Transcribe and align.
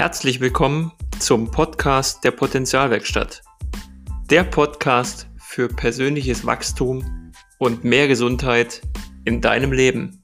Herzlich 0.00 0.40
willkommen 0.40 0.92
zum 1.18 1.50
Podcast 1.50 2.24
der 2.24 2.30
Potenzialwerkstatt. 2.30 3.42
Der 4.30 4.44
Podcast 4.44 5.28
für 5.36 5.68
persönliches 5.68 6.46
Wachstum 6.46 7.34
und 7.58 7.84
mehr 7.84 8.08
Gesundheit 8.08 8.80
in 9.26 9.42
deinem 9.42 9.72
Leben. 9.72 10.22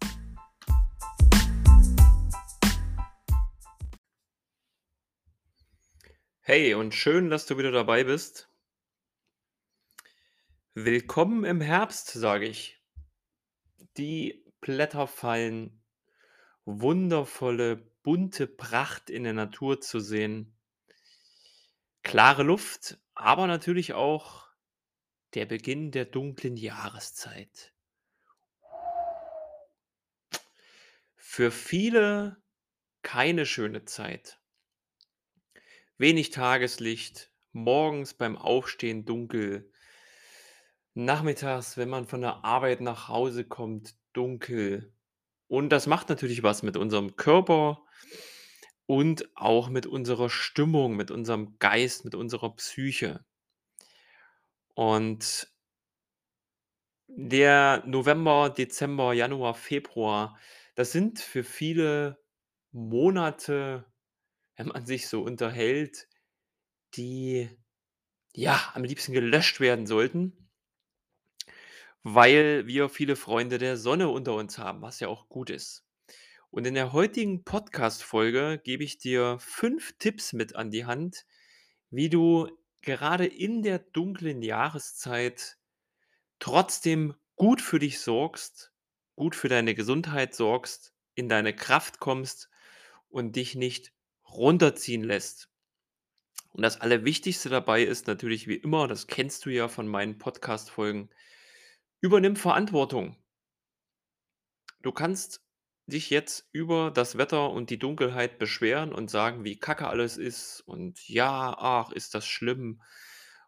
Hey 6.41 6.73
und 6.73 6.95
schön, 6.95 7.29
dass 7.29 7.45
du 7.45 7.59
wieder 7.59 7.71
dabei 7.71 8.05
bist. 8.05 8.49
Willkommen 10.73 11.45
im 11.45 11.61
Herbst, 11.61 12.13
sage 12.13 12.47
ich. 12.47 12.83
Die 13.99 14.43
Blätter 14.63 15.07
fallen, 15.07 15.83
wundervolle, 16.65 17.95
bunte 18.07 18.47
Pracht 18.47 19.11
in 19.11 19.25
der 19.25 19.33
Natur 19.33 19.81
zu 19.81 19.99
sehen. 19.99 20.57
Klare 22.05 22.45
Luft, 22.45 22.99
aber 23.17 23.49
natürlich 23.49 23.95
auch 23.95 24.47
der 25.35 25.45
Beginn 25.45 25.91
der 25.91 26.05
dunklen 26.05 26.57
Jahreszeit. 26.57 27.75
Für 31.17 31.51
viele 31.51 32.41
keine 33.03 33.45
schöne 33.45 33.85
Zeit. 33.87 34.39
Wenig 35.99 36.31
Tageslicht, 36.31 37.33
morgens 37.51 38.15
beim 38.15 38.37
Aufstehen 38.37 39.05
dunkel, 39.05 39.73
nachmittags, 40.95 41.77
wenn 41.77 41.89
man 41.89 42.07
von 42.07 42.21
der 42.21 42.45
Arbeit 42.45 42.83
nach 42.83 43.09
Hause 43.09 43.45
kommt, 43.45 43.97
dunkel. 44.13 44.96
Und 45.49 45.71
das 45.71 45.87
macht 45.87 46.09
natürlich 46.09 46.43
was 46.43 46.63
mit 46.63 46.77
unserem 46.77 47.17
Körper 47.17 47.85
und 48.87 49.29
auch 49.37 49.69
mit 49.69 49.87
unserer 49.87 50.31
Stimmung, 50.31 50.97
mit 50.97 51.11
unserem 51.11 51.59
Geist, 51.59 52.05
mit 52.05 52.15
unserer 52.15 52.55
Psyche. 52.57 53.25
Und 54.75 55.49
der 57.09 57.83
November, 57.87 58.51
Dezember, 58.51 59.13
Januar, 59.13 59.55
Februar, 59.55 60.39
das 60.75 60.93
sind 60.93 61.21
für 61.21 61.45
viele 61.45 62.23
Monate, 62.73 63.87
wenn 64.57 64.69
man 64.69 64.85
sich 64.85 65.09
so 65.09 65.23
unterhält, 65.23 66.09
die 66.95 67.49
ja 68.35 68.61
am 68.75 68.85
liebsten 68.85 69.13
gelöscht 69.13 69.61
werden 69.61 69.87
sollten, 69.87 70.46
weil 72.09 72.69
wir 72.69 72.89
viele 72.89 73.17
Freunde 73.17 73.59
der 73.59 73.77
Sonne 73.77 74.09
unter 74.09 74.37
uns 74.37 74.59
haben, 74.59 74.81
was 74.81 75.01
ja 75.01 75.09
auch 75.09 75.29
gut 75.29 75.51
ist. 75.51 75.85
Und 76.51 76.65
in 76.65 76.75
der 76.75 76.93
heutigen 76.93 77.43
Podcast-Folge 77.43 78.61
gebe 78.63 78.85
ich 78.85 78.99
dir 78.99 79.39
fünf 79.41 79.99
Tipps 79.99 80.33
mit 80.33 80.55
an 80.55 80.71
die 80.71 80.85
Hand, 80.85 81.27
wie 81.91 82.09
du 82.09 82.49
gerade 82.81 83.27
in 83.27 83.63
der 83.63 83.81
dunklen 83.81 84.41
Jahreszeit 84.41 85.59
trotzdem 86.39 87.17
gut 87.35 87.61
für 87.61 87.81
dich 87.81 87.99
sorgst, 87.99 88.73
gut 89.17 89.35
für 89.35 89.49
deine 89.49 89.75
Gesundheit 89.75 90.33
sorgst, 90.33 90.95
in 91.17 91.29
deine 91.29 91.57
Kraft 91.57 91.99
kommst 91.99 92.51
und 93.09 93.35
dich 93.35 93.57
nicht 93.57 93.93
runterziehen 94.31 95.03
lässt. 95.03 95.49
Und 96.53 96.63
das 96.63 96.81
Allerwichtigste 96.81 97.49
dabei 97.49 97.83
ist 97.83 98.07
natürlich 98.07 98.47
wie 98.47 98.55
immer, 98.55 98.87
das 98.87 99.09
kennst 99.09 99.45
du 99.45 99.51
ja 99.51 99.67
von 99.67 99.89
meinen 99.89 100.19
Podcast-Folgen, 100.19 101.11
übernimm 102.07 102.37
Verantwortung. 102.37 103.17
Du 104.81 104.93
kannst 104.93 105.45
dich 105.87 106.11
jetzt 106.11 106.49
über 106.53 106.93
das 106.93 107.19
Wetter 107.19 107.51
und 107.51 107.71
die 107.71 107.79
Dunkelheit 107.79 108.39
beschweren 108.39 108.93
und 108.93 109.11
sagen, 109.11 109.45
wie 109.45 109.59
kacke 109.59 109.89
alles 109.89 110.17
ist 110.17 110.61
und 110.61 111.09
ja, 111.09 111.55
ach, 111.59 111.91
ist 111.91 112.15
das 112.15 112.27
schlimm 112.27 112.81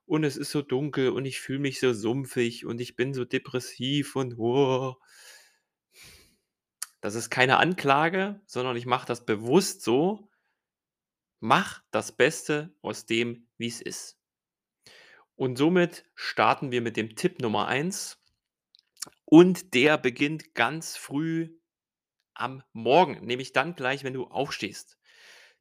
und 0.07 0.25
es 0.25 0.37
ist 0.37 0.51
so 0.51 0.61
dunkel 0.61 1.11
und 1.11 1.25
ich 1.25 1.41
fühle 1.41 1.61
mich 1.61 1.79
so 1.79 1.93
sumpfig 1.93 2.67
und 2.67 2.81
ich 2.81 2.97
bin 2.97 3.15
so 3.15 3.25
depressiv 3.25 4.17
und 4.17 4.39
oh. 4.39 4.97
Das 7.01 7.15
ist 7.15 7.31
keine 7.31 7.59
Anklage, 7.59 8.41
sondern 8.47 8.77
ich 8.77 8.85
mache 8.85 9.07
das 9.07 9.25
bewusst 9.25 9.83
so. 9.83 10.29
Mach 11.39 11.85
das 11.93 12.11
Beste 12.11 12.75
aus 12.83 13.07
dem, 13.07 13.47
wie 13.57 13.69
es 13.69 13.81
ist. 13.81 14.19
Und 15.37 15.57
somit 15.57 16.05
starten 16.17 16.73
wir 16.73 16.81
mit 16.81 16.97
dem 16.97 17.15
Tipp 17.15 17.41
Nummer 17.41 17.69
1. 17.69 18.18
Und 19.31 19.75
der 19.75 19.99
beginnt 19.99 20.55
ganz 20.55 20.97
früh 20.97 21.55
am 22.33 22.63
Morgen, 22.73 23.27
nämlich 23.27 23.53
dann 23.53 23.75
gleich, 23.75 24.03
wenn 24.03 24.15
du 24.15 24.25
aufstehst. 24.25 24.97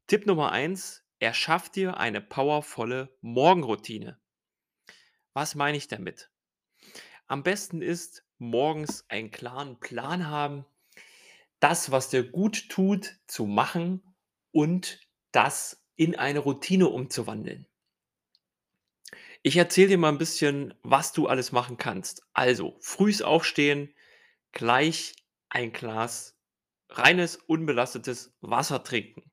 Tipp 0.06 0.24
Nummer 0.24 0.52
1, 0.52 1.04
erschaff 1.18 1.68
dir 1.68 1.98
eine 1.98 2.22
powervolle 2.22 3.14
Morgenroutine. 3.20 4.18
Was 5.34 5.54
meine 5.54 5.76
ich 5.76 5.86
damit? 5.86 6.30
Am 7.26 7.42
besten 7.42 7.82
ist 7.82 8.24
morgens 8.38 9.04
einen 9.10 9.30
klaren 9.30 9.78
Plan 9.80 10.28
haben, 10.28 10.64
das, 11.60 11.90
was 11.90 12.08
dir 12.08 12.24
gut 12.24 12.70
tut, 12.70 13.18
zu 13.26 13.44
machen 13.44 14.02
und 14.50 14.98
das 15.30 15.84
in 15.94 16.16
eine 16.16 16.38
Routine 16.38 16.88
umzuwandeln. 16.88 17.66
Ich 19.42 19.56
erzähle 19.56 19.88
dir 19.88 19.98
mal 19.98 20.08
ein 20.08 20.18
bisschen, 20.18 20.74
was 20.82 21.12
du 21.12 21.28
alles 21.28 21.52
machen 21.52 21.76
kannst. 21.76 22.22
Also, 22.32 22.76
frühs 22.80 23.22
aufstehen, 23.22 23.94
gleich 24.52 25.14
ein 25.48 25.72
Glas 25.72 26.36
reines, 26.90 27.36
unbelastetes 27.36 28.34
Wasser 28.40 28.82
trinken. 28.82 29.30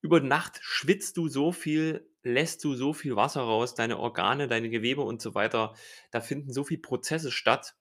Über 0.00 0.20
Nacht 0.20 0.60
schwitzt 0.62 1.16
du 1.16 1.28
so 1.28 1.52
viel, 1.52 2.08
lässt 2.22 2.64
du 2.64 2.74
so 2.74 2.92
viel 2.92 3.16
Wasser 3.16 3.42
raus, 3.42 3.74
deine 3.74 3.98
Organe, 3.98 4.48
deine 4.48 4.70
Gewebe 4.70 5.02
und 5.02 5.20
so 5.20 5.34
weiter, 5.34 5.74
da 6.10 6.20
finden 6.20 6.52
so 6.52 6.64
viele 6.64 6.80
Prozesse 6.80 7.30
statt. 7.30 7.74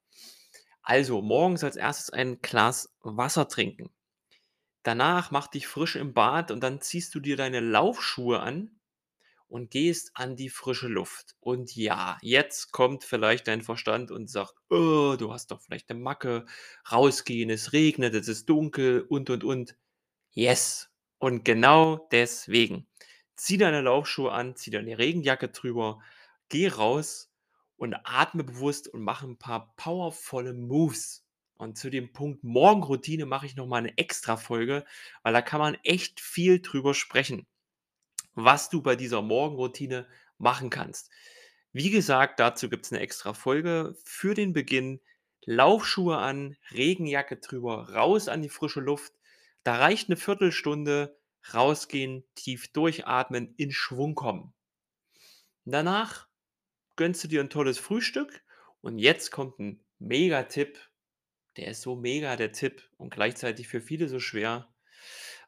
Also 0.81 1.22
morgens 1.22 1.63
als 1.63 1.75
erstes 1.75 2.09
ein 2.09 2.41
Glas 2.41 2.96
Wasser 3.02 3.47
trinken. 3.47 3.90
Danach 4.84 5.31
mach 5.31 5.47
dich 5.47 5.68
frisch 5.68 5.96
im 5.96 6.13
Bad 6.13 6.50
und 6.52 6.62
dann 6.62 6.81
ziehst 6.81 7.13
du 7.13 7.19
dir 7.19 7.38
deine 7.38 7.59
Laufschuhe 7.59 8.40
an 8.40 8.77
und 9.50 9.72
gehst 9.72 10.12
an 10.13 10.35
die 10.35 10.50
frische 10.50 10.88
Luft. 10.88 11.35
Und 11.40 11.75
ja, 11.75 12.18
jetzt 12.22 12.72
kommt 12.72 13.03
vielleicht 13.03 13.47
dein 13.47 13.62
Verstand 13.62 14.12
und 14.12 14.30
sagt, 14.30 14.53
oh, 14.69 15.16
du 15.18 15.34
hast 15.34 15.52
doch 15.52 15.62
vielleicht 15.62 15.90
eine 15.90 16.00
Macke, 16.00 16.46
rausgehen, 16.91 17.50
es 17.50 17.74
regnet, 17.74 18.13
es 18.13 18.28
ist 18.28 18.50
dunkel 18.50 19.02
und 19.02 19.30
und 19.30 19.44
und. 19.44 19.75
Yes. 20.31 20.90
Und 21.19 21.46
genau 21.46 22.07
deswegen. 22.12 22.88
Zieh 23.36 23.57
deine 23.57 23.81
Laufschuhe 23.81 24.31
an, 24.31 24.56
zieh 24.56 24.72
deine 24.72 24.97
Regenjacke 24.97 25.50
drüber, 25.50 26.00
geh 26.50 26.68
raus 26.68 27.31
und 27.78 27.96
atme 28.03 28.44
bewusst 28.44 28.88
und 28.88 29.02
mach 29.02 29.24
ein 29.24 29.38
paar 29.38 29.74
powervolle 29.78 30.53
Moves. 30.53 31.24
Und 31.56 31.78
zu 31.78 31.90
dem 31.90 32.13
Punkt 32.13 32.44
Morgenroutine 32.44 33.25
mache 33.25 33.47
ich 33.47 33.56
nochmal 33.56 33.80
eine 33.80 33.97
extra 33.97 34.38
Folge, 34.38 34.86
weil 35.24 35.34
da 35.34 35.41
kann 35.41 35.59
man 35.59 35.75
echt 35.84 36.19
viel 36.19 36.62
drüber 36.62 36.94
sprechen 36.94 37.47
was 38.38 38.70
du 38.70 38.84
bei 38.84 38.96
dieser 38.96 39.24
Morgenroutine 39.24 40.08
machen 40.38 40.70
kannst. 40.70 41.09
Wie 41.74 41.90
gesagt, 41.90 42.40
dazu 42.40 42.70
gibt 42.70 42.86
es 42.86 42.92
eine 42.92 43.02
extra 43.02 43.34
Folge 43.34 43.96
für 44.03 44.36
den 44.36 44.53
Beginn. 44.53 45.02
Laufschuhe 45.44 46.18
an, 46.18 46.56
Regenjacke 46.72 47.38
drüber, 47.38 47.90
raus 47.94 48.28
an 48.28 48.44
die 48.44 48.50
frische 48.50 48.80
Luft. 48.80 49.14
Da 49.64 49.78
reicht 49.78 50.08
eine 50.08 50.18
Viertelstunde, 50.18 51.18
rausgehen, 51.52 52.25
tief 52.36 52.72
durchatmen, 52.74 53.56
in 53.58 53.72
Schwung 53.72 54.14
kommen. 54.14 54.54
Danach 55.66 56.28
gönnst 56.96 57.24
du 57.24 57.28
dir 57.28 57.42
ein 57.42 57.50
tolles 57.50 57.80
Frühstück 57.80 58.44
und 58.81 59.00
jetzt 59.00 59.31
kommt 59.31 59.58
ein 59.58 59.84
Mega-Tipp. 59.98 60.78
Der 61.57 61.69
ist 61.69 61.81
so 61.81 61.95
mega, 61.95 62.36
der 62.36 62.51
Tipp, 62.51 62.88
und 62.98 63.10
gleichzeitig 63.10 63.68
für 63.68 63.81
viele 63.81 64.07
so 64.10 64.19
schwer 64.19 64.72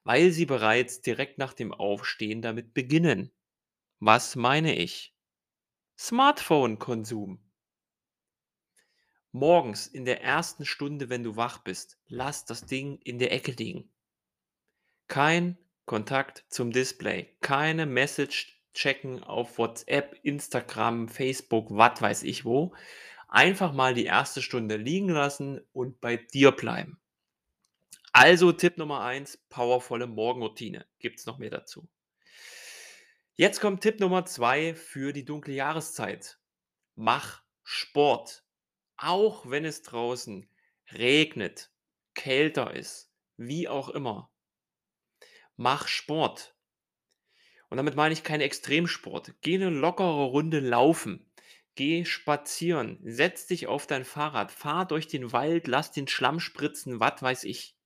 weil 0.04 0.31
sie 0.31 0.46
bereits 0.46 1.01
direkt 1.01 1.38
nach 1.38 1.54
dem 1.54 1.74
Aufstehen 1.74 2.42
damit 2.42 2.74
beginnen. 2.74 3.31
Was 4.00 4.36
meine 4.36 4.75
ich? 4.75 5.13
Smartphone-Konsum. 5.98 7.40
Morgens 9.31 9.86
in 9.86 10.06
der 10.06 10.24
ersten 10.24 10.66
Stunde, 10.66 11.10
wenn 11.10 11.24
du 11.24 11.36
wach 11.36 11.60
bist, 11.60 12.00
lass 12.07 12.46
das 12.46 12.66
Ding 12.66 13.00
in 13.04 13.19
der 13.19 13.31
Ecke 13.31 13.51
liegen. 13.51 13.92
Kein 15.07 15.57
Kontakt 15.86 16.46
zum 16.50 16.72
Display, 16.72 17.36
keine 17.42 17.86
Message 17.86 18.60
checken 18.74 19.24
auf 19.24 19.57
WhatsApp, 19.57 20.19
Instagram, 20.24 21.10
Facebook, 21.10 21.68
was 21.72 22.01
weiß 22.01 22.24
ich 22.24 22.46
wo. 22.46 22.74
Einfach 23.28 23.74
mal 23.74 23.94
die 23.94 24.06
erste 24.06 24.42
Stunde 24.42 24.78
liegen 24.78 25.10
lassen 25.10 25.62
und 25.74 26.00
bei 26.00 26.18
dir 26.18 26.51
bleiben. 26.51 27.00
Also 28.21 28.51
Tipp 28.51 28.77
Nummer 28.77 29.00
1, 29.00 29.38
powervolle 29.48 30.06
Morgenroutine. 30.06 30.86
Gibt 31.00 31.19
es 31.19 31.25
noch 31.25 31.38
mehr 31.38 31.51
dazu? 31.51 31.88
Jetzt 33.38 33.62
kommt 33.62 33.80
Tipp 33.80 34.01
Nummer 34.01 34.25
2 34.25 34.75
für 34.75 35.13
die 35.13 35.24
dunkle 35.24 35.54
Jahreszeit. 35.54 36.38
Mach 36.95 37.44
Sport. 37.63 38.44
Auch 38.98 39.50
wenn 39.50 39.63
es 39.63 39.83
draußen 39.83 40.50
regnet, 40.92 41.71
kälter 42.13 42.74
ist, 42.74 43.10
wie 43.38 43.69
auch 43.69 43.88
immer. 43.88 44.30
Mach 45.56 45.88
Sport. 45.88 46.57
Und 47.69 47.77
damit 47.77 47.95
meine 47.95 48.12
ich 48.12 48.25
keinen 48.25 48.42
Extremsport. 48.42 49.33
Geh 49.39 49.57
'ne 49.57 49.69
lockere 49.69 50.25
Runde 50.25 50.60
laufen. 50.60 51.31
Geh 51.75 52.04
spazieren. 52.04 53.00
Setz 53.01 53.48
dich 53.48 53.68
auf 53.68 53.88
dein 53.88 54.04
Fahrrad. 54.04 54.51
Fahr 54.51 54.86
durch 54.86 55.07
den 55.07 55.31
Wald, 55.31 55.68
lass 55.68 55.94
den 55.94 56.10
Schlamm 56.10 56.42
spritzen, 56.42 57.00
was 57.00 57.22
weiß 57.22 57.45
ich. 57.45 57.78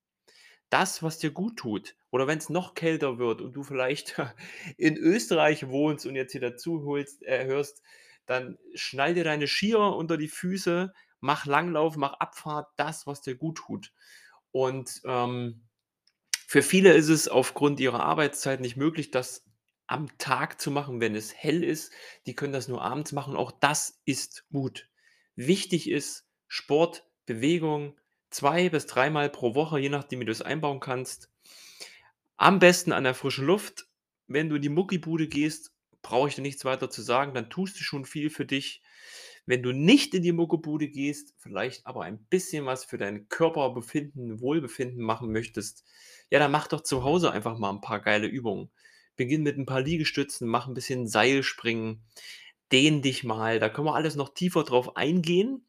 Das, 0.73 1.03
was 1.03 1.19
dir 1.19 1.29
gut 1.29 1.57
tut. 1.57 1.95
Oder 2.09 2.25
wenn's 2.25 2.49
noch 2.49 2.73
kälter 2.73 3.19
wird 3.19 3.41
und 3.41 3.53
du 3.53 3.61
vielleicht 3.61 4.19
in 4.77 4.97
Österreich 4.97 5.67
wohnst 5.67 6.07
und 6.07 6.15
jetzt 6.15 6.31
hier 6.31 6.41
dazu 6.41 6.83
holst 6.83 7.21
äh, 7.21 7.45
hörst, 7.45 7.83
dann 8.25 8.57
schnall 8.73 9.13
dir 9.13 9.23
deine 9.23 9.45
Skier 9.47 9.79
unter 9.79 10.17
die 10.17 10.27
Füße, 10.27 10.91
mach 11.19 11.45
Langlauf, 11.45 11.95
mach 11.95 12.13
Abfahrt, 12.13 12.69
das, 12.75 13.05
was 13.05 13.21
dir 13.21 13.35
gut 13.35 13.57
tut. 13.57 13.93
Und, 14.51 15.01
ähm, 15.05 15.61
für 16.47 16.63
viele 16.63 16.93
ist 16.93 17.09
es 17.09 17.27
aufgrund 17.27 17.79
ihrer 17.79 18.03
Arbeitszeit 18.03 18.59
nicht 18.59 18.75
möglich, 18.75 19.11
das 19.11 19.45
am 19.85 20.17
Tag 20.17 20.59
zu 20.59 20.71
machen, 20.71 21.01
wenn 21.01 21.15
es 21.15 21.35
hell 21.35 21.63
ist. 21.63 21.91
Die 22.25 22.35
können 22.35 22.53
das 22.53 22.67
nur 22.67 22.81
abends 22.81 23.11
machen. 23.11 23.35
Auch 23.35 23.51
das 23.51 24.01
ist 24.05 24.45
gut. 24.51 24.89
Wichtig 25.35 25.89
ist 25.89 26.27
Sport, 26.47 27.07
Bewegung 27.27 27.95
2 28.33 28.69
bis 28.69 28.85
dreimal 28.87 29.29
pro 29.29 29.55
Woche, 29.55 29.79
je 29.79 29.89
nachdem, 29.89 30.19
wie 30.21 30.25
du 30.25 30.31
es 30.33 30.41
einbauen 30.41 30.79
kannst. 30.81 31.27
Am 32.39 32.59
besten 32.59 32.91
an 32.91 33.03
der 33.03 33.13
frischen 33.13 33.45
Luft. 33.45 33.87
Wenn 34.27 34.49
du 34.49 34.55
in 34.55 34.61
die 34.61 34.69
Muckibude 34.69 35.27
gehst, 35.27 35.71
brauche 36.01 36.29
ich 36.29 36.35
dir 36.35 36.41
nichts 36.41 36.65
weiter 36.65 36.89
zu 36.89 37.01
sagen, 37.01 37.33
dann 37.33 37.49
tust 37.49 37.79
du 37.79 37.83
schon 37.83 38.05
viel 38.05 38.29
für 38.29 38.45
dich. 38.45 38.81
Wenn 39.45 39.61
du 39.61 39.71
nicht 39.71 40.13
in 40.15 40.23
die 40.23 40.31
Muckibude 40.31 40.87
gehst, 40.87 41.33
vielleicht 41.37 41.85
aber 41.85 42.03
ein 42.03 42.19
bisschen 42.25 42.65
was 42.65 42.85
für 42.85 42.97
dein 42.97 43.27
Körperbefinden, 43.29 44.39
Wohlbefinden 44.41 45.03
machen 45.03 45.31
möchtest, 45.31 45.83
ja, 46.29 46.39
dann 46.39 46.51
mach 46.51 46.67
doch 46.67 46.81
zu 46.81 47.03
Hause 47.03 47.31
einfach 47.31 47.57
mal 47.59 47.69
'n 47.71 47.81
paar 47.81 47.99
geile 48.01 48.27
Übungen. 48.27 48.71
Beginn 49.15 49.43
mit 49.43 49.57
'n 49.57 49.65
paar 49.65 49.81
Liegestützen, 49.81 50.47
mach 50.47 50.67
'n 50.67 50.73
bisschen 50.73 51.07
Seilspringen, 51.07 52.03
dehn 52.71 53.01
dich 53.01 53.23
mal. 53.23 53.59
Da 53.59 53.69
können 53.69 53.87
wir 53.87 53.95
alles 53.95 54.15
noch 54.15 54.33
tiefer 54.33 54.63
drauf 54.63 54.95
eingehen. 54.97 55.67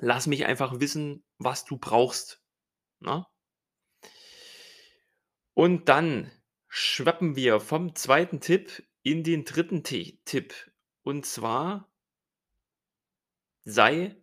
Lass 0.00 0.26
mich 0.28 0.46
einfach 0.46 0.80
wissen, 0.80 1.23
was 1.38 1.64
du 1.64 1.76
brauchst, 1.78 2.42
ne? 3.00 3.26
Und 5.56 5.88
dann 5.88 6.30
schwappen 6.68 7.36
wir 7.36 7.60
vom 7.60 7.94
2. 7.94 8.40
Tipp 8.40 8.82
in 9.02 9.22
den 9.22 9.44
3. 9.44 9.84
Ti 9.84 10.20
Tipp. 10.24 10.52
Und 11.04 11.26
zwar 11.26 11.88
sei 13.66 14.14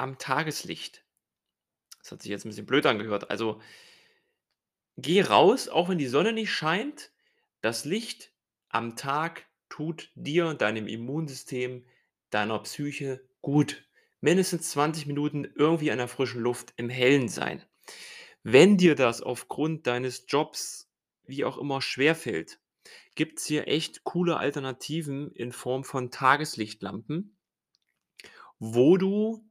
am 0.00 0.18
Tageslicht. 0.18 1.02
Das 2.00 2.12
hat 2.12 2.22
sich 2.22 2.30
jetzt 2.30 2.44
'n 2.44 2.50
bisschen 2.50 2.66
blöd 2.66 2.86
angehört. 2.86 3.30
Also 3.30 3.60
geh 4.98 5.20
raus, 5.20 5.68
auch 5.68 5.88
wenn 5.90 5.98
die 5.98 6.06
Sonne 6.06 6.32
nicht 6.32 6.50
scheint. 6.50 7.10
Das 7.60 7.84
Licht 7.84 8.32
am 8.70 8.96
Tag 8.96 9.46
tut 9.68 10.10
dir, 10.14 10.54
deinem 10.54 10.86
Immunsystem, 10.86 11.84
deiner 12.30 12.58
Psyche 12.60 13.22
gut. 13.42 13.86
Mindestens 14.26 14.70
20 14.70 15.06
Minuten 15.06 15.44
irgendwie 15.54 15.92
an 15.92 15.98
der 15.98 16.08
frischen 16.08 16.40
Luft 16.40 16.74
im 16.76 16.88
Hellen 16.88 17.28
sein. 17.28 17.62
Wenn 18.42 18.76
dir 18.76 18.96
das 18.96 19.22
aufgrund 19.22 19.86
deines 19.86 20.24
Jobs, 20.26 20.90
wie 21.26 21.44
auch 21.44 21.58
immer, 21.58 21.80
schwerfällt, 21.80 22.58
gibt's 23.14 23.46
hier 23.46 23.68
echt 23.68 24.04
coole 24.04 24.38
Alternativen 24.38 25.30
in 25.32 25.52
Form 25.52 25.84
von 25.84 26.10
Tageslichtlampen 26.10 27.36
wo 28.60 28.96
du 28.96 29.44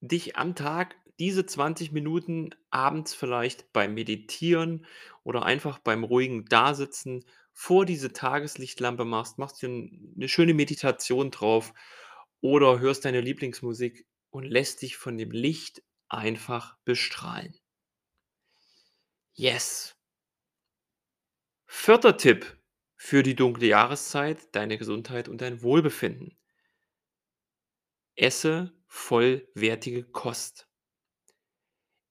dich 0.00 0.36
am 0.36 0.54
Tag 0.56 0.96
diese 1.20 1.46
20 1.46 1.92
Minuten 1.92 2.50
abends 2.70 3.14
vielleicht 3.14 3.72
beim 3.72 3.94
Meditieren 3.94 4.86
oder 5.24 5.44
einfach 5.44 5.78
beim 5.78 6.04
ruhigen 6.04 6.46
Dasitzen 6.46 7.24
vor 7.52 7.86
diese 7.86 8.12
Tageslichtlampe 8.12 9.04
machst, 9.04 9.38
machst 9.38 9.62
dir 9.62 9.68
'n 9.68 10.12
'ne 10.16 10.28
schöne 10.28 10.54
Meditation 10.54 11.30
drauf 11.30 11.74
oder 12.42 12.80
hörst 12.80 13.06
deine 13.06 13.22
Lieblingsmusik 13.22 14.06
und 14.30 14.44
lässt 14.44 14.82
dich 14.82 14.96
von 14.96 15.16
dem 15.16 15.30
Licht 15.30 15.82
einfach 16.08 16.76
bestrahlen. 16.84 17.58
Yes. 19.32 19.96
4. 21.66 22.16
Tipp 22.18 22.58
für 22.96 23.22
die 23.22 23.34
dunkle 23.34 23.66
Jahreszeit, 23.68 24.54
deine 24.54 24.76
Gesundheit 24.76 25.28
und 25.28 25.40
dein 25.40 25.62
Wohlbefinden. 25.62 26.36
Esse 28.14 28.76
vollwertige 28.86 30.04
Kost. 30.04 30.68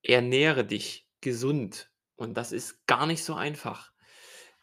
Ernähre 0.01 0.65
dich 0.65 1.07
gesund 1.19 1.91
und 2.15 2.35
das 2.35 2.51
ist 2.51 2.87
gar 2.87 3.05
nicht 3.05 3.23
so 3.23 3.35
einfach. 3.35 3.91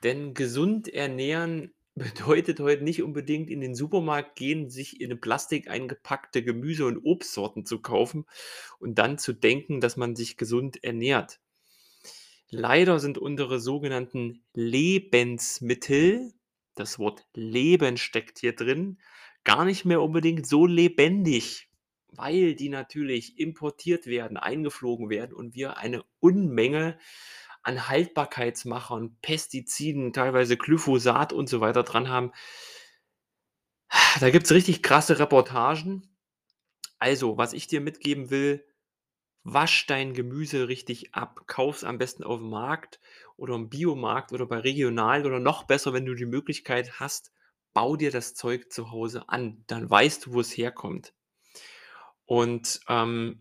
Denn 0.03 0.35
gesund 0.35 0.89
ernähren 0.89 1.75
bedeutet 1.99 2.61
heute 2.61 2.85
nicht 2.85 3.03
unbedingt 3.03 3.51
in 3.51 3.61
den 3.61 3.75
Supermarkt 3.75 4.37
gehen, 4.37 4.71
sich 4.71 5.01
in 5.01 5.21
Plastik 5.21 5.69
eingepackte 5.69 6.43
Gemüse 6.43 6.87
und 6.87 6.99
Obstsorten 7.05 7.67
zu 7.67 7.81
kaufen 7.81 8.25
und 8.79 8.99
dann 8.99 9.19
zu 9.19 9.33
denken, 9.33 9.81
dass 9.81 9.97
man 9.97 10.17
sich 10.17 10.37
gesund 10.37 10.83
ernährt. 10.83 11.41
Leider 12.51 12.99
sind 12.99 13.19
unsere 13.19 13.61
sogenannten 13.61 14.43
Lebensmittel 14.55 16.33
das 16.79 16.99
Wort 16.99 17.27
Leben 17.35 17.97
steckt 17.97 18.39
hier 18.39 18.55
drin, 18.55 18.99
gar 19.45 19.65
nicht 19.65 19.85
mehr 19.85 20.01
unbedingt 20.01 20.47
so 20.47 20.67
lebendig, 20.67 21.69
weil 22.09 22.55
die 22.55 22.69
natürlich 22.69 23.39
importiert 23.39 24.07
werden, 24.07 24.37
eingeflogen 24.37 25.11
werden 25.11 25.35
und 25.35 25.55
wir 25.55 25.77
eine 25.77 26.05
Unmenge 26.21 26.99
an 27.63 27.89
Haltbarkeitsmachern, 27.89 29.17
Pestiziden, 29.23 30.13
teilweise 30.13 30.57
Glyphosat 30.57 31.33
und 31.33 31.49
so 31.49 31.61
weiter 31.61 31.83
dran 31.83 32.09
haben. 32.09 32.33
Da 34.21 34.31
gibt's 34.31 34.53
richtig 34.53 34.83
krasse 34.83 35.19
Reportagen. 35.19 36.03
Also, 36.99 37.39
was 37.39 37.53
ich 37.53 37.67
dir 37.69 37.81
mitgeben 37.81 38.31
will: 38.31 38.65
Wasch 39.45 39.87
dein 39.87 40.15
Gemüse 40.15 40.69
richtig 40.69 41.15
ab. 41.15 41.43
Kauf's 41.47 41.85
am 41.85 41.99
besten 41.99 42.25
aufm 42.25 42.51
Markt 42.51 43.01
oder 43.37 43.55
im 43.57 43.71
Biomarkt 43.71 44.33
oder 44.33 44.47
bei 44.47 44.59
Regional 44.59 45.27
oder 45.27 45.41
noch 45.41 45.65
besser, 45.65 45.93
wenn 45.95 46.07
du 46.07 46.15
die 46.15 46.27
Möglichkeit 46.27 47.01
hast, 47.01 47.33
bau 47.75 47.97
dir 47.97 48.11
das 48.13 48.35
Zeug 48.35 48.73
zu 48.73 48.91
Hause 48.93 49.29
an. 49.29 49.65
Dann 49.69 49.89
weißt 49.91 50.27
du, 50.27 50.35
wo's 50.35 50.53
herkommt. 50.57 51.15
Und, 52.27 52.81
ähm 52.89 53.41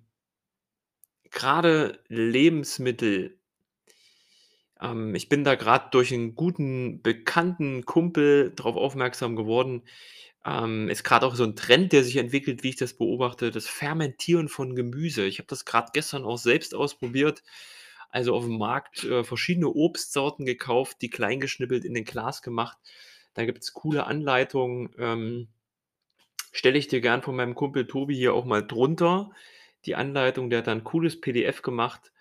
grade 1.31 1.99
Lebensmittel 2.07 3.39
ähm, 4.81 5.15
ich 5.15 5.29
bin 5.29 5.43
da 5.43 5.55
grad 5.55 5.93
durch 5.93 6.11
'n 6.11 6.35
guten 6.35 7.01
Bekannten, 7.01 7.85
Kumpel 7.85 8.53
drauf 8.55 8.75
aufmerksam 8.75 9.35
geworden. 9.35 9.83
Ähm, 10.45 10.89
ist 10.89 11.03
grad 11.03 11.23
auch 11.23 11.35
so 11.35 11.43
'n 11.45 11.55
Trend, 11.55 11.93
der 11.93 12.03
sich 12.03 12.17
entwickelt, 12.17 12.63
wie 12.63 12.69
ich 12.69 12.75
das 12.77 12.93
beobachte, 12.95 13.51
das 13.51 13.67
Fermentieren 13.67 14.49
von 14.49 14.75
Gemüse. 14.75 15.25
Ich 15.25 15.39
habe 15.39 15.47
das 15.49 15.65
grad 15.65 15.93
gestern 15.93 16.23
auch 16.25 16.37
selbst 16.37 16.75
ausprobiert. 16.75 17.43
Also, 18.11 18.35
aufm 18.35 18.57
Markt, 18.57 19.03
äh, 19.05 19.23
verschiedene 19.23 19.69
Obstsorten 19.69 20.45
gekauft, 20.45 20.97
die 21.01 21.09
klein 21.09 21.39
geschnippelt, 21.41 21.85
in 21.85 21.93
den 21.95 22.05
Glas 22.05 22.41
gemacht. 22.41 22.77
Da 23.35 23.45
gibt's 23.45 23.73
coole 23.73 24.05
Anleitungen, 24.07 24.89
ähm, 24.99 25.47
stelle 26.53 26.79
ich 26.79 26.87
dir 26.89 27.01
gern 27.01 27.21
von 27.23 27.35
meinem 27.37 27.55
Kumpel 27.55 27.87
Tobi 27.87 28.15
hier 28.15 28.33
auch 28.35 28.45
mal 28.45 28.65
drunter, 28.67 29.31
die 29.85 29.95
Anleitung. 29.95 30.49
Der 30.51 30.59
hat 30.59 30.67
da 30.67 30.73
'n 30.73 30.83
cooles 30.85 31.21
PDF 31.21 31.61
gemacht, 31.63 32.11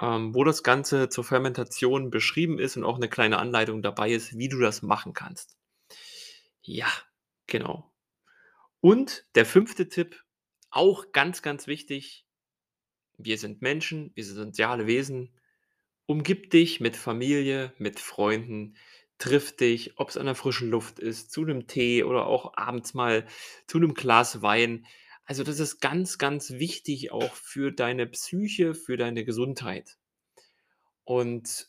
ähm, 0.00 0.34
wo 0.34 0.44
das 0.44 0.62
Ganze 0.62 1.08
zur 1.08 1.24
Fermentation 1.24 2.10
beschrieben 2.10 2.58
ist 2.58 2.76
und 2.76 2.84
auch 2.84 2.98
'ne 2.98 3.08
kleine 3.08 3.38
Anleitung 3.38 3.82
dabei 3.82 4.10
ist, 4.12 4.38
wie 4.38 4.48
du 4.48 4.60
das 4.60 4.82
machen 4.82 5.12
kannst. 5.14 5.54
Ja, 6.64 6.88
genau. 7.46 7.90
Und 8.80 9.26
der 9.34 9.46
5. 9.46 9.88
Tipp, 9.88 10.24
auch 10.70 11.12
ganz, 11.12 11.42
ganz 11.42 11.66
wichtig: 11.66 12.26
Wir 13.18 13.38
sind 13.38 13.62
Menschen, 13.62 14.12
wir 14.16 14.24
sind 14.24 14.36
soziale 14.36 14.86
Wesen. 14.86 15.34
Umgib 16.06 16.50
dich 16.50 16.80
mit 16.80 16.96
Familie, 16.96 17.74
mit 17.78 18.00
Freunden, 18.00 18.76
triff 19.18 19.56
dich, 19.56 19.98
ob's 19.98 20.16
an 20.18 20.26
der 20.26 20.34
frischen 20.36 20.70
Luft 20.70 20.98
ist, 21.00 21.32
zu 21.32 21.44
'nem 21.44 21.66
Tee 21.68 22.04
oder 22.04 22.26
auch 22.26 22.54
abends 22.56 22.94
mal 22.94 23.26
zu 23.68 23.78
'nem 23.80 23.94
Glas 23.94 24.42
Wein. 24.42 24.86
Also, 25.28 25.44
das 25.44 25.60
ist 25.60 25.78
ganz, 25.78 26.18
ganz 26.18 26.50
wichtig 26.54 27.12
auch 27.12 27.36
für 27.36 27.70
deine 27.70 28.08
Psyche, 28.08 28.74
für 28.74 28.96
deine 28.96 29.24
Gesundheit. 29.24 29.96
Und 31.04 31.68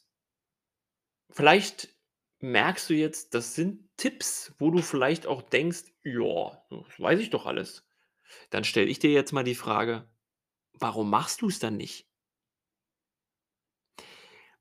vielleicht 1.31 1.95
merkst 2.39 2.89
du 2.89 2.93
jetzt, 2.93 3.33
das 3.33 3.55
sind 3.55 3.89
Tipps, 3.97 4.53
wo 4.59 4.71
du 4.71 4.81
vielleicht 4.81 5.25
auch 5.27 5.41
denkst: 5.41 5.83
„Ja, 6.03 6.63
das 6.69 6.99
weiß 6.99 7.19
ich 7.19 7.29
doch 7.31 7.45
alles.“ 7.45 7.85
Dann 8.51 8.63
stelle 8.65 8.87
ich 8.87 8.99
dir 8.99 9.11
jetzt 9.11 9.33
mal 9.33 9.43
die 9.45 9.55
Frage: 9.55 10.09
Warum 10.73 11.09
machst 11.09 11.41
du's 11.43 11.59
dann 11.59 11.77
nicht? 11.77 12.07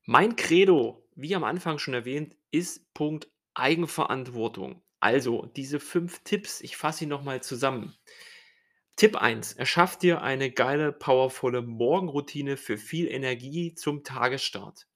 Mein 0.04 0.36
Credo, 0.36 1.06
wie 1.14 1.34
am 1.34 1.44
Anfang 1.44 1.78
schon 1.78 1.94
erwähnt, 1.94 2.36
ist 2.50 2.92
Punkt 2.94 3.28
Eigenverantwortung. 3.54 4.82
Also, 5.00 5.46
diese 5.46 5.78
5 5.80 6.20
Tipps, 6.24 6.60
ich 6.60 6.76
fasse 6.76 7.00
sie 7.00 7.06
noch 7.06 7.22
mal 7.22 7.42
zusammen. 7.42 7.94
Tipp 8.98 9.14
1: 9.14 9.52
Erschaff 9.52 9.96
dir 9.96 10.22
eine 10.22 10.50
geile, 10.50 10.90
powervolle 10.90 11.62
Morgenroutine 11.62 12.56
für 12.56 12.76
viel 12.76 13.06
Energie 13.06 13.72
zum 13.76 14.02
Tagesstart. 14.02 14.88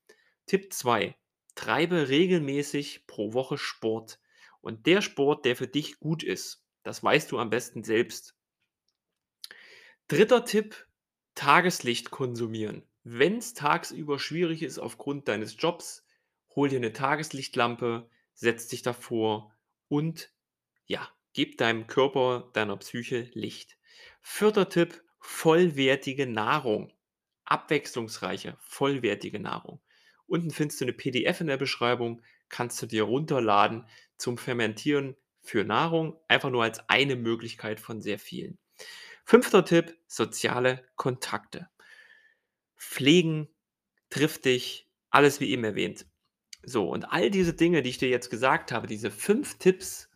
Tipp 0.46 0.72
2: 0.72 1.14
treibe 1.54 2.08
regelmäßig 2.08 3.06
pro 3.06 3.32
Woche 3.32 3.58
Sport. 3.58 4.18
Und 4.60 4.86
der 4.86 5.02
Sport, 5.02 5.44
der 5.44 5.54
für 5.54 5.68
dich 5.68 6.00
gut 6.00 6.24
ist, 6.24 6.66
das 6.82 7.04
weißt 7.04 7.30
du 7.30 7.38
am 7.38 7.48
besten 7.48 7.84
selbst. 7.84 8.34
Dritter 10.08 10.44
Tipp, 10.44 10.88
Tageslicht 11.36 12.10
konsumieren. 12.10 12.82
Wenn 13.04 13.36
es 13.36 13.54
tagsüber 13.54 14.18
schwierig 14.18 14.64
ist 14.64 14.80
aufgrund 14.80 15.28
deines 15.28 15.54
Jobs, 15.60 16.04
hol 16.56 16.68
dir 16.68 16.78
eine 16.78 16.92
Tageslichtlampe, 16.92 18.10
setz 18.34 18.66
dich 18.66 18.82
davor 18.82 19.54
und 19.86 20.32
ja, 20.86 21.08
gib 21.34 21.56
deinem 21.56 21.86
Körper, 21.86 22.50
deiner 22.52 22.76
Psyche 22.78 23.30
Licht. 23.34 23.78
Vierter 24.22 24.68
Tipp, 24.68 25.02
vollwertige 25.18 26.26
Nahrung. 26.26 26.92
Abwechslungsreiche, 27.44 28.56
vollwertige 28.60 29.40
Nahrung. 29.40 29.82
Unten 30.26 30.50
findest 30.50 30.80
du 30.80 30.86
eine 30.86 30.92
PDF 30.92 31.40
in 31.40 31.48
der 31.48 31.58
Beschreibung, 31.58 32.22
kannst 32.48 32.80
du 32.80 32.86
dir 32.86 33.02
runterladen 33.02 33.86
zum 34.16 34.38
Fermentieren 34.38 35.16
für 35.40 35.64
Nahrung, 35.64 36.18
einfach 36.28 36.50
nur 36.50 36.62
als 36.62 36.88
eine 36.88 37.16
Möglichkeit 37.16 37.80
von 37.80 38.00
sehr 38.00 38.18
vielen. 38.18 38.58
Fünfter 39.24 39.64
Tipp, 39.64 39.98
soziale 40.06 40.84
Kontakte. 40.96 41.68
Pflegen, 42.76 43.48
trifft 44.08 44.44
dich, 44.44 44.88
alles 45.10 45.40
wie 45.40 45.50
eben 45.50 45.64
erwähnt. 45.64 46.06
So, 46.62 46.88
und 46.88 47.06
all 47.06 47.30
diese 47.30 47.54
Dinge, 47.54 47.82
die 47.82 47.90
ich 47.90 47.98
dir 47.98 48.08
jetzt 48.08 48.30
gesagt 48.30 48.70
habe, 48.70 48.86
diese 48.86 49.10
fünf 49.10 49.58
Tipps, 49.58 50.08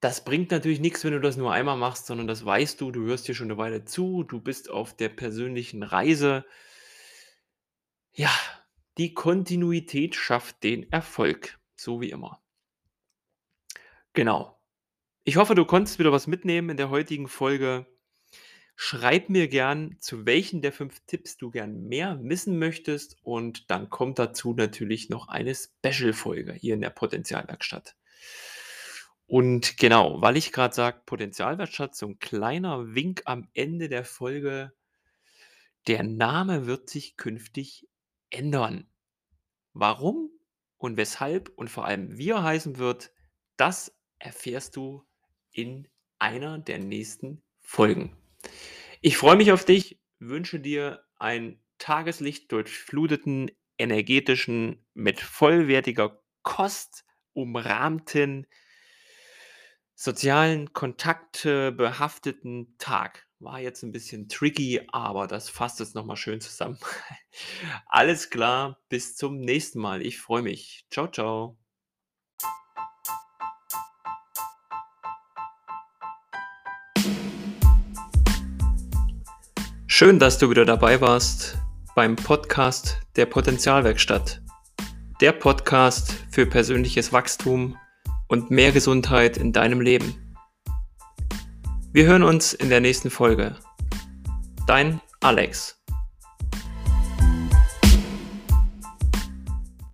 das 0.00 0.24
bringt 0.24 0.50
natürlich 0.50 0.80
nichts, 0.80 1.04
wenn 1.04 1.12
du 1.12 1.20
das 1.20 1.36
nur 1.36 1.52
einmal 1.52 1.76
machst, 1.76 2.06
sondern 2.06 2.26
das 2.26 2.44
weißt 2.44 2.80
du, 2.80 2.90
du 2.90 3.02
hörst 3.04 3.26
hier 3.26 3.34
schon 3.34 3.50
eine 3.50 3.58
Weile 3.58 3.84
zu, 3.84 4.22
du 4.22 4.40
bist 4.40 4.70
auf 4.70 4.96
der 4.96 5.10
persönlichen 5.10 5.82
Reise. 5.82 6.46
Ja, 8.12 8.32
die 8.96 9.12
Kontinuität 9.12 10.14
schafft 10.14 10.62
den 10.62 10.90
Erfolg, 10.90 11.58
so 11.76 12.00
wie 12.00 12.10
immer. 12.10 12.42
Genau. 14.14 14.58
Ich 15.24 15.36
hoffe, 15.36 15.54
du 15.54 15.66
konntest 15.66 15.98
wieder 15.98 16.12
was 16.12 16.26
mitnehmen 16.26 16.70
in 16.70 16.76
der 16.78 16.90
heutigen 16.90 17.28
Folge. 17.28 17.86
Schreib 18.74 19.28
mir 19.28 19.48
gern, 19.48 19.96
zu 20.00 20.24
welchen 20.24 20.62
der 20.62 20.72
fünf 20.72 21.00
Tipps 21.06 21.36
du 21.36 21.50
gern 21.50 21.86
mehr 21.86 22.18
wissen 22.22 22.58
möchtest 22.58 23.18
und 23.22 23.70
dann 23.70 23.90
kommt 23.90 24.18
dazu 24.18 24.54
natürlich 24.54 25.10
noch 25.10 25.28
eine 25.28 25.54
Special-Folge 25.54 26.54
hier 26.54 26.72
in 26.72 26.80
der 26.80 26.88
Potenzialwerkstatt. 26.88 27.94
Und 29.30 29.76
genau, 29.76 30.20
weil 30.20 30.36
ich 30.36 30.50
gerade 30.50 30.74
sage, 30.74 31.02
Potenzialwerkstatt, 31.06 31.94
so 31.94 32.08
ein 32.08 32.18
kleiner 32.18 32.96
Wink 32.96 33.22
am 33.26 33.48
Ende 33.54 33.88
der 33.88 34.04
Folge. 34.04 34.72
Der 35.86 36.02
Name 36.02 36.66
wird 36.66 36.90
sich 36.90 37.16
künftig 37.16 37.86
ändern. 38.30 38.90
Warum 39.72 40.32
und 40.78 40.96
weshalb 40.96 41.48
und 41.50 41.70
vor 41.70 41.84
allem 41.84 42.18
wie 42.18 42.30
er 42.30 42.42
heißen 42.42 42.78
wird, 42.78 43.12
das 43.56 43.96
erfährst 44.18 44.74
du 44.74 45.06
in 45.52 45.86
einer 46.18 46.58
der 46.58 46.80
nächsten 46.80 47.40
Folgen. 47.60 48.16
Ich 49.00 49.16
freue 49.16 49.36
mich 49.36 49.52
auf 49.52 49.64
dich, 49.64 50.00
wünsche 50.18 50.58
dir 50.58 51.04
einen 51.20 51.62
Tageslicht 51.78 52.50
durchfluteten, 52.50 53.52
energetischen, 53.78 54.84
mit 54.92 55.20
vollwertiger 55.20 56.20
Kost 56.42 57.04
umrahmten 57.32 58.48
sozialen 60.00 60.72
Kontakte 60.72 61.72
behafteten 61.72 62.74
Tag. 62.78 63.26
War 63.38 63.60
jetzt 63.60 63.82
ein 63.82 63.92
bisschen 63.92 64.30
tricky, 64.30 64.80
aber 64.92 65.26
das 65.26 65.50
fasst 65.50 65.78
es 65.82 65.92
nochmal 65.92 66.16
schön 66.16 66.40
zusammen. 66.40 66.78
Alles 67.86 68.30
klar, 68.30 68.78
bis 68.88 69.14
zum 69.14 69.40
nächsten 69.40 69.78
Mal. 69.78 70.00
Ich 70.00 70.18
freue 70.18 70.40
mich. 70.40 70.86
Ciao, 70.90 71.06
ciao. 71.06 71.58
Schön, 79.86 80.18
dass 80.18 80.38
du 80.38 80.48
wieder 80.48 80.64
dabei 80.64 81.02
warst 81.02 81.58
beim 81.94 82.16
Podcast 82.16 83.02
der 83.16 83.26
Potenzialwerkstatt. 83.26 84.40
Der 85.20 85.32
Podcast 85.32 86.14
für 86.30 86.46
persönliches 86.46 87.12
Wachstum 87.12 87.76
und 88.30 88.50
mehr 88.50 88.70
Gesundheit 88.72 89.36
in 89.36 89.52
deinem 89.52 89.80
Leben. 89.80 90.14
Wir 91.92 92.06
hören 92.06 92.22
uns 92.22 92.52
in 92.52 92.70
der 92.70 92.80
nächsten 92.80 93.10
Folge. 93.10 93.56
Dein 94.66 95.00
Alex. 95.20 95.79